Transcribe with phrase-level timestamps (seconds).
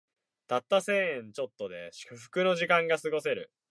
[0.47, 3.51] たった千円ちょっとで至福の時がすごせる